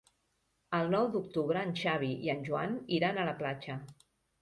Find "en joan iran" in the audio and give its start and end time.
2.37-3.21